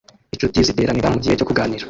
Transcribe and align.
Inshuti 0.33 0.67
ziteranira 0.67 1.13
mugihe 1.13 1.37
cyo 1.39 1.47
kuganira 1.49 1.79